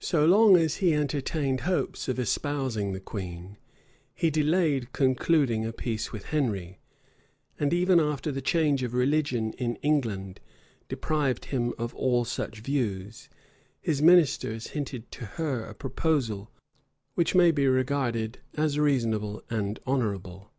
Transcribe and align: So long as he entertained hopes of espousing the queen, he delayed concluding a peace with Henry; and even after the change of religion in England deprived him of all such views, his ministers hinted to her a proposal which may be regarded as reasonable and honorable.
So 0.00 0.24
long 0.24 0.56
as 0.56 0.76
he 0.76 0.94
entertained 0.94 1.60
hopes 1.68 2.08
of 2.08 2.18
espousing 2.18 2.94
the 2.94 3.00
queen, 3.00 3.58
he 4.14 4.30
delayed 4.30 4.94
concluding 4.94 5.66
a 5.66 5.74
peace 5.74 6.10
with 6.10 6.24
Henry; 6.32 6.78
and 7.60 7.74
even 7.74 8.00
after 8.00 8.32
the 8.32 8.40
change 8.40 8.82
of 8.82 8.94
religion 8.94 9.52
in 9.58 9.74
England 9.82 10.40
deprived 10.88 11.44
him 11.44 11.74
of 11.76 11.94
all 11.94 12.24
such 12.24 12.60
views, 12.60 13.28
his 13.82 14.00
ministers 14.00 14.68
hinted 14.68 15.10
to 15.10 15.26
her 15.36 15.64
a 15.66 15.74
proposal 15.74 16.50
which 17.14 17.34
may 17.34 17.50
be 17.50 17.66
regarded 17.68 18.38
as 18.54 18.78
reasonable 18.78 19.42
and 19.50 19.80
honorable. 19.86 20.50